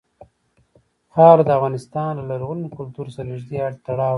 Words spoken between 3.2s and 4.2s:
نږدې تړاو لري.